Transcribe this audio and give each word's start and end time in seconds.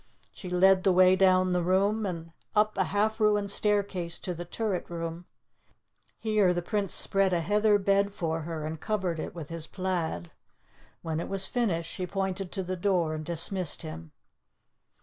She 0.33 0.49
led 0.49 0.83
the 0.83 0.91
way 0.91 1.15
down 1.15 1.53
the 1.53 1.61
room, 1.61 2.07
and 2.07 2.31
up 2.55 2.75
a 2.75 2.85
half 2.85 3.19
ruined 3.19 3.51
staircase 3.51 4.17
to 4.21 4.33
the 4.33 4.45
turret 4.45 4.89
room. 4.89 5.25
Here 6.17 6.55
the 6.55 6.63
Prince 6.63 6.95
spread 6.95 7.33
a 7.33 7.39
heather 7.39 7.77
bed 7.77 8.11
for 8.11 8.41
her, 8.41 8.65
and 8.65 8.81
covered 8.81 9.19
it 9.19 9.35
with 9.35 9.49
his 9.49 9.67
plaid. 9.67 10.31
When 11.03 11.19
it 11.19 11.29
was 11.29 11.45
finished 11.45 11.91
she 11.93 12.07
pointed 12.07 12.51
to 12.53 12.63
the 12.63 12.75
door, 12.75 13.13
and 13.13 13.23
dismissed 13.23 13.83
him. 13.83 14.11